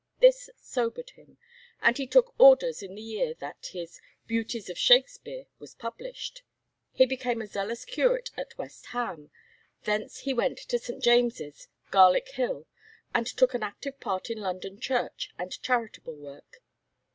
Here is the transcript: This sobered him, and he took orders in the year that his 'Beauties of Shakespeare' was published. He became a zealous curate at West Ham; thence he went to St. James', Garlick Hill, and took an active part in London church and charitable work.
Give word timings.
This 0.19 0.49
sobered 0.57 1.11
him, 1.11 1.37
and 1.79 1.95
he 1.95 2.07
took 2.07 2.33
orders 2.39 2.81
in 2.81 2.95
the 2.95 3.03
year 3.03 3.35
that 3.35 3.67
his 3.71 4.01
'Beauties 4.25 4.67
of 4.67 4.75
Shakespeare' 4.79 5.45
was 5.59 5.75
published. 5.75 6.41
He 6.91 7.05
became 7.05 7.39
a 7.39 7.45
zealous 7.45 7.85
curate 7.85 8.31
at 8.35 8.57
West 8.57 8.87
Ham; 8.87 9.29
thence 9.83 10.21
he 10.21 10.33
went 10.33 10.57
to 10.57 10.79
St. 10.79 11.03
James', 11.03 11.67
Garlick 11.91 12.29
Hill, 12.31 12.65
and 13.13 13.27
took 13.27 13.53
an 13.53 13.61
active 13.61 13.99
part 13.99 14.31
in 14.31 14.39
London 14.39 14.79
church 14.79 15.29
and 15.37 15.61
charitable 15.61 16.15
work. 16.15 16.63